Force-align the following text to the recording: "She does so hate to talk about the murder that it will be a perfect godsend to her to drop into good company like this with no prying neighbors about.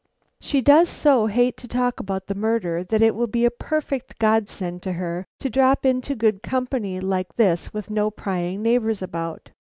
"She 0.39 0.61
does 0.61 0.89
so 0.89 1.27
hate 1.27 1.57
to 1.57 1.67
talk 1.67 1.99
about 1.99 2.25
the 2.25 2.33
murder 2.33 2.83
that 2.83 3.03
it 3.03 3.13
will 3.13 3.27
be 3.27 3.45
a 3.45 3.51
perfect 3.51 4.17
godsend 4.17 4.81
to 4.81 4.93
her 4.93 5.27
to 5.39 5.47
drop 5.47 5.85
into 5.85 6.15
good 6.15 6.41
company 6.41 6.99
like 6.99 7.35
this 7.35 7.71
with 7.71 7.91
no 7.91 8.09
prying 8.09 8.63
neighbors 8.63 9.03
about. 9.03 9.51